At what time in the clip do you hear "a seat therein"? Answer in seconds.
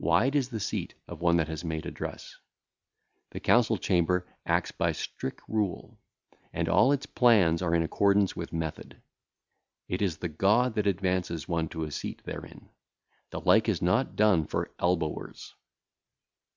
11.84-12.70